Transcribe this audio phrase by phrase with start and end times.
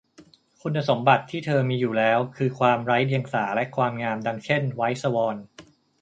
[0.61, 5.35] คุณสมบัติที่เธอมีอยู่แล้วคือความไร้เดียงสาและความงามดังเช่น ไวท์สวอน